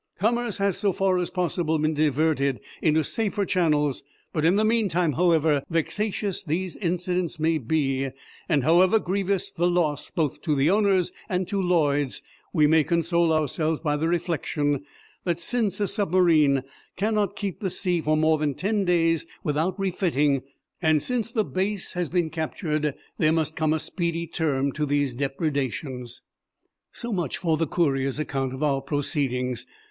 [0.17, 5.11] Commerce has, so far as possible, been diverted into safer channels, but in the meantime,
[5.11, 8.09] however vexatious these incidents may be,
[8.49, 13.31] and however grievous the loss both to the owners and to Lloyd's, we may console
[13.31, 14.83] ourselves by the reflection
[15.23, 16.63] that since a submarine
[16.95, 20.41] cannot keep the sea for more than ten days without refitting,
[20.81, 25.13] and since the base has been captured, there must come a speedy term to these
[25.13, 26.23] depredations."
[26.91, 29.67] So much for the Courier's account of our proceedings.